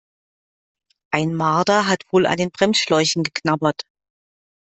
Ein 1.13 1.35
Marder 1.35 1.85
hat 1.85 2.11
wohl 2.11 2.25
an 2.25 2.37
den 2.37 2.49
Bremsschläuchen 2.49 3.21
geknabbert. 3.21 3.83